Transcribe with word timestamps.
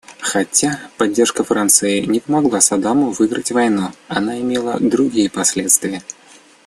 Хотя 0.19 0.79
поддержка 0.97 1.43
Франции 1.43 1.99
не 1.99 2.19
помогла 2.21 2.59
Саддаму 2.59 3.11
выиграть 3.11 3.51
войну, 3.51 3.91
она 4.07 4.39
имела 4.41 4.79
другие 4.79 5.29
последствия. 5.29 6.01